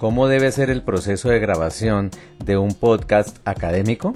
[0.00, 2.10] ¿Cómo debe ser el proceso de grabación
[2.42, 4.14] de un podcast académico?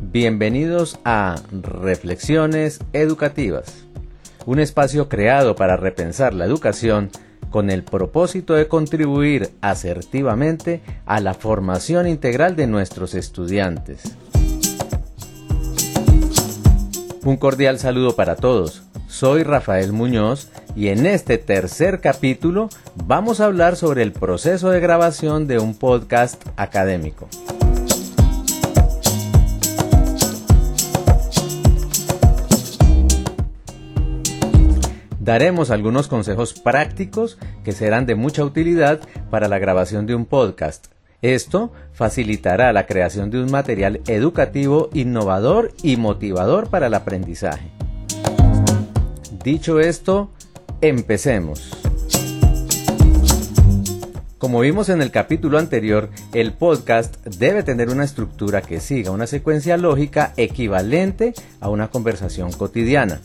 [0.00, 3.84] Bienvenidos a Reflexiones Educativas,
[4.46, 7.10] un espacio creado para repensar la educación
[7.50, 14.16] con el propósito de contribuir asertivamente a la formación integral de nuestros estudiantes.
[17.26, 18.84] Un cordial saludo para todos.
[19.12, 22.70] Soy Rafael Muñoz y en este tercer capítulo
[23.04, 27.28] vamos a hablar sobre el proceso de grabación de un podcast académico.
[35.20, 40.86] Daremos algunos consejos prácticos que serán de mucha utilidad para la grabación de un podcast.
[41.20, 47.70] Esto facilitará la creación de un material educativo innovador y motivador para el aprendizaje.
[49.44, 50.30] Dicho esto,
[50.80, 51.72] empecemos.
[54.38, 59.26] Como vimos en el capítulo anterior, el podcast debe tener una estructura que siga una
[59.26, 63.20] secuencia lógica equivalente a una conversación cotidiana.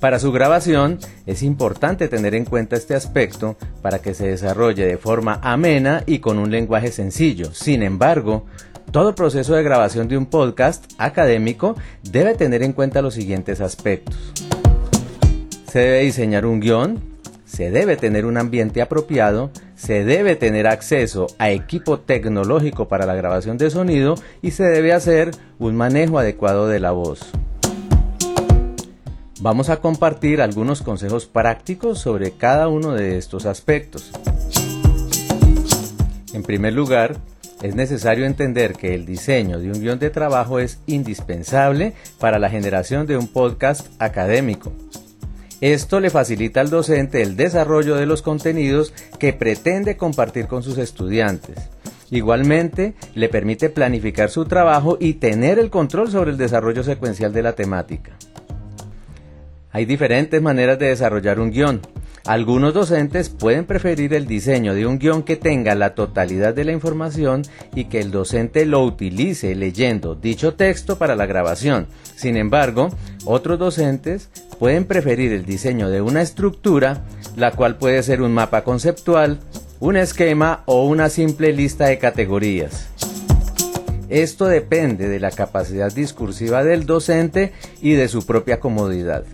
[0.00, 4.98] Para su grabación es importante tener en cuenta este aspecto para que se desarrolle de
[4.98, 7.54] forma amena y con un lenguaje sencillo.
[7.54, 8.46] Sin embargo,
[8.90, 14.34] todo proceso de grabación de un podcast académico debe tener en cuenta los siguientes aspectos.
[15.72, 17.00] Se debe diseñar un guion,
[17.46, 23.14] se debe tener un ambiente apropiado, se debe tener acceso a equipo tecnológico para la
[23.14, 27.30] grabación de sonido y se debe hacer un manejo adecuado de la voz.
[29.40, 34.12] Vamos a compartir algunos consejos prácticos sobre cada uno de estos aspectos.
[36.34, 37.16] En primer lugar,
[37.62, 42.50] es necesario entender que el diseño de un guion de trabajo es indispensable para la
[42.50, 44.70] generación de un podcast académico.
[45.62, 50.76] Esto le facilita al docente el desarrollo de los contenidos que pretende compartir con sus
[50.76, 51.56] estudiantes.
[52.10, 57.44] Igualmente, le permite planificar su trabajo y tener el control sobre el desarrollo secuencial de
[57.44, 58.10] la temática.
[59.70, 61.80] Hay diferentes maneras de desarrollar un guion.
[62.24, 66.70] Algunos docentes pueden preferir el diseño de un guion que tenga la totalidad de la
[66.70, 67.42] información
[67.74, 71.88] y que el docente lo utilice leyendo dicho texto para la grabación.
[72.14, 72.90] Sin embargo,
[73.24, 74.28] otros docentes
[74.60, 77.02] pueden preferir el diseño de una estructura,
[77.36, 79.40] la cual puede ser un mapa conceptual,
[79.80, 82.88] un esquema o una simple lista de categorías.
[84.08, 89.24] Esto depende de la capacidad discursiva del docente y de su propia comodidad.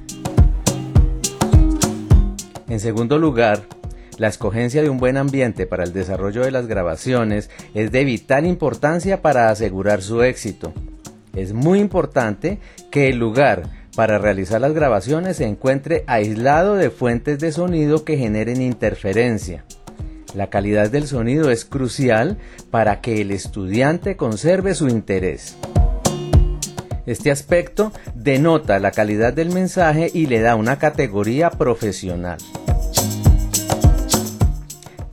[2.79, 3.63] En segundo lugar,
[4.19, 8.47] la escogencia de un buen ambiente para el desarrollo de las grabaciones es de vital
[8.47, 10.73] importancia para asegurar su éxito.
[11.35, 12.61] Es muy importante
[12.93, 13.65] que el lugar
[13.97, 19.65] para realizar las grabaciones se encuentre aislado de fuentes de sonido que generen interferencia.
[20.33, 22.39] La calidad del sonido es crucial
[22.71, 25.57] para que el estudiante conserve su interés.
[27.07, 32.39] Este aspecto denota la calidad del mensaje y le da una categoría profesional.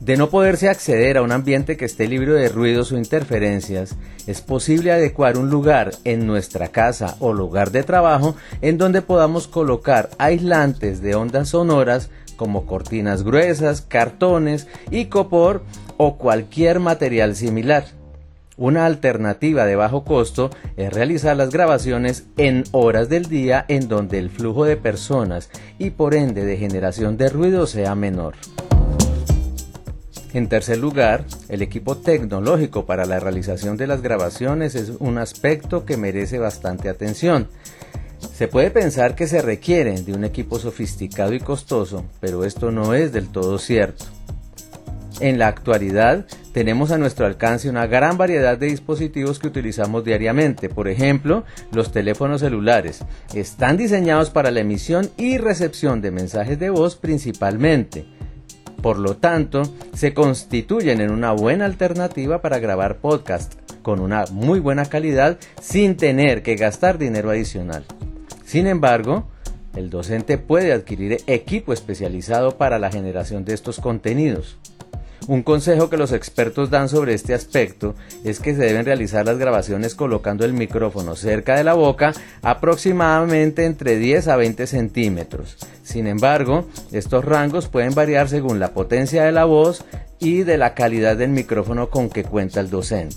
[0.06, 3.96] De no poderse acceder a un ambiente que esté libre de ruidos o interferencias,
[4.28, 9.48] es posible adecuar un lugar en nuestra casa o lugar de trabajo en donde podamos
[9.48, 15.64] colocar aislantes de ondas sonoras como cortinas gruesas, cartones, y copor
[15.96, 17.86] o cualquier material similar.
[18.56, 24.20] Una alternativa de bajo costo es realizar las grabaciones en horas del día en donde
[24.20, 25.50] el flujo de personas
[25.80, 28.36] y por ende de generación de ruido sea menor.
[30.36, 35.86] En tercer lugar, el equipo tecnológico para la realización de las grabaciones es un aspecto
[35.86, 37.48] que merece bastante atención.
[38.34, 42.92] Se puede pensar que se requiere de un equipo sofisticado y costoso, pero esto no
[42.92, 44.04] es del todo cierto.
[45.20, 50.68] En la actualidad tenemos a nuestro alcance una gran variedad de dispositivos que utilizamos diariamente.
[50.68, 53.00] Por ejemplo, los teléfonos celulares
[53.32, 58.15] están diseñados para la emisión y recepción de mensajes de voz principalmente.
[58.86, 64.60] Por lo tanto, se constituyen en una buena alternativa para grabar podcast con una muy
[64.60, 67.84] buena calidad sin tener que gastar dinero adicional.
[68.44, 69.26] Sin embargo,
[69.74, 74.56] el docente puede adquirir equipo especializado para la generación de estos contenidos.
[75.26, 79.38] Un consejo que los expertos dan sobre este aspecto es que se deben realizar las
[79.38, 82.12] grabaciones colocando el micrófono cerca de la boca
[82.42, 85.56] aproximadamente entre 10 a 20 centímetros.
[85.86, 89.84] Sin embargo, estos rangos pueden variar según la potencia de la voz
[90.18, 93.14] y de la calidad del micrófono con que cuenta el docente.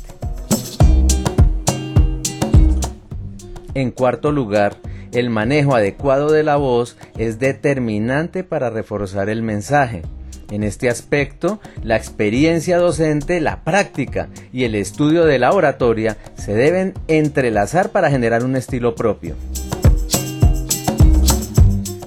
[3.74, 4.76] En cuarto lugar,
[5.12, 10.04] el manejo adecuado de la voz es determinante para reforzar el mensaje.
[10.52, 16.54] En este aspecto, la experiencia docente, la práctica y el estudio de la oratoria se
[16.54, 19.36] deben entrelazar para generar un estilo propio.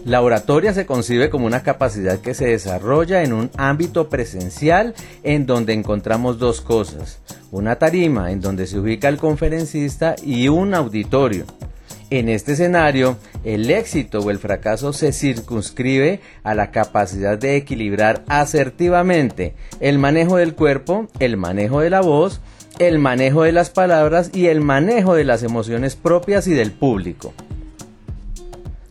[0.04, 5.46] La oratoria se concibe como una capacidad que se desarrolla en un ámbito presencial en
[5.46, 7.20] donde encontramos dos cosas,
[7.52, 11.44] una tarima en donde se ubica el conferencista y un auditorio.
[12.10, 18.24] En este escenario, el éxito o el fracaso se circunscribe a la capacidad de equilibrar
[18.26, 22.40] asertivamente el manejo del cuerpo, el manejo de la voz,
[22.80, 27.32] el manejo de las palabras y el manejo de las emociones propias y del público.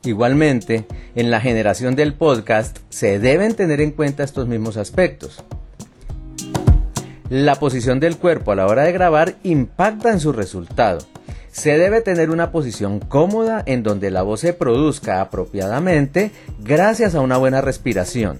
[0.03, 5.44] Igualmente, en la generación del podcast se deben tener en cuenta estos mismos aspectos.
[7.30, 11.00] La posición del cuerpo a la hora de grabar impacta en su resultado.
[11.51, 17.21] Se debe tener una posición cómoda en donde la voz se produzca apropiadamente gracias a
[17.21, 18.39] una buena respiración.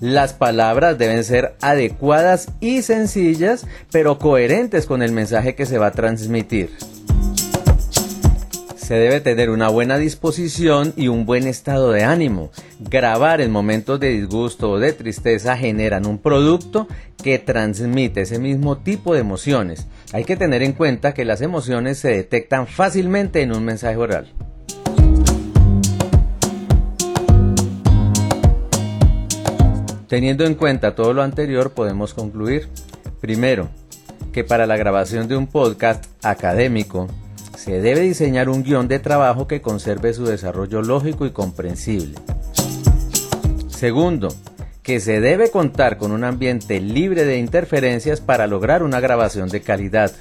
[0.00, 5.88] Las palabras deben ser adecuadas y sencillas, pero coherentes con el mensaje que se va
[5.88, 6.70] a transmitir.
[8.84, 12.50] Se debe tener una buena disposición y un buen estado de ánimo.
[12.80, 16.86] Grabar en momentos de disgusto o de tristeza generan un producto
[17.22, 19.86] que transmite ese mismo tipo de emociones.
[20.12, 24.30] Hay que tener en cuenta que las emociones se detectan fácilmente en un mensaje oral.
[30.08, 32.68] Teniendo en cuenta todo lo anterior podemos concluir,
[33.22, 33.70] primero,
[34.30, 37.08] que para la grabación de un podcast académico
[37.64, 42.18] se debe diseñar un guion de trabajo que conserve su desarrollo lógico y comprensible.
[43.68, 44.28] Segundo,
[44.82, 49.62] que se debe contar con un ambiente libre de interferencias para lograr una grabación de
[49.62, 50.12] calidad.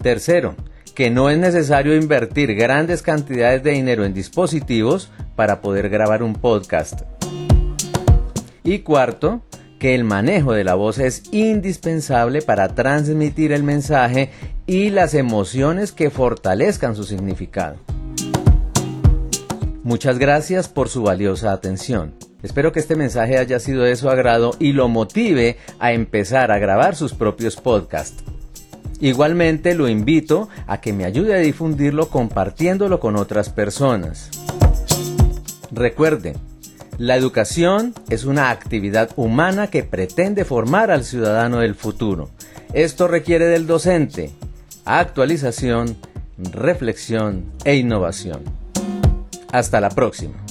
[0.00, 0.54] Tercero,
[0.94, 6.34] que no es necesario invertir grandes cantidades de dinero en dispositivos para poder grabar un
[6.34, 7.00] podcast.
[8.62, 9.42] Y cuarto,
[9.78, 14.30] que el manejo de la voz es indispensable para transmitir el mensaje
[14.66, 17.76] y las emociones que fortalezcan su significado.
[19.82, 22.14] Muchas gracias por su valiosa atención.
[22.42, 26.58] Espero que este mensaje haya sido de su agrado y lo motive a empezar a
[26.58, 28.22] grabar sus propios podcasts.
[29.00, 34.30] Igualmente lo invito a que me ayude a difundirlo compartiéndolo con otras personas.
[35.70, 36.34] Recuerde,
[36.98, 42.30] la educación es una actividad humana que pretende formar al ciudadano del futuro.
[42.72, 44.30] Esto requiere del docente
[44.86, 45.96] actualización,
[46.38, 48.42] reflexión e innovación.
[49.52, 50.45] Hasta la próxima.